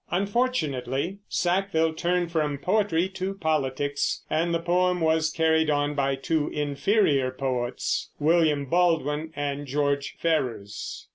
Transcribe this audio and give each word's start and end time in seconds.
Unfortunately 0.09 1.19
Sackville 1.29 1.93
turned 1.93 2.31
from 2.31 2.57
poetry 2.57 3.07
to 3.09 3.35
politics, 3.35 4.23
and 4.31 4.51
the 4.51 4.57
poem 4.59 4.99
was 4.99 5.29
carried 5.29 5.69
on 5.69 5.93
by 5.93 6.15
two 6.15 6.47
inferior 6.49 7.29
poets, 7.29 8.09
William 8.19 8.65
Baldwin 8.65 9.31
and 9.35 9.67
George 9.67 10.15
Ferrers. 10.17 11.07